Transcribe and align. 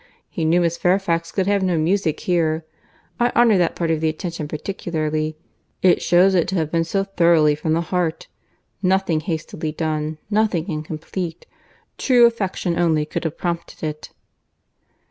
—He 0.31 0.45
knew 0.45 0.61
Miss 0.61 0.79
Fairfax 0.79 1.31
could 1.31 1.45
have 1.45 1.61
no 1.61 1.77
music 1.77 2.21
here. 2.21 2.65
I 3.19 3.31
honour 3.35 3.59
that 3.59 3.75
part 3.75 3.91
of 3.91 4.01
the 4.01 4.09
attention 4.09 4.47
particularly; 4.47 5.37
it 5.83 6.01
shews 6.01 6.33
it 6.33 6.47
to 6.47 6.55
have 6.55 6.71
been 6.71 6.83
so 6.83 7.03
thoroughly 7.03 7.53
from 7.53 7.73
the 7.73 7.81
heart. 7.81 8.25
Nothing 8.81 9.19
hastily 9.19 9.71
done; 9.71 10.17
nothing 10.31 10.67
incomplete. 10.67 11.45
True 11.99 12.25
affection 12.25 12.79
only 12.79 13.05
could 13.05 13.25
have 13.25 13.37
prompted 13.37 13.83
it." 13.83 14.09